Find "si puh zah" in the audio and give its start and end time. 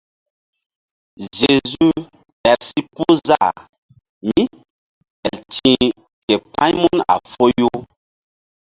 2.67-3.51